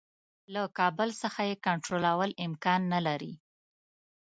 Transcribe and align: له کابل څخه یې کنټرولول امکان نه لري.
له 0.53 0.61
کابل 0.77 1.09
څخه 1.21 1.41
یې 1.49 1.55
کنټرولول 1.65 2.31
امکان 2.45 2.81
نه 2.93 2.99
لري. 3.07 3.33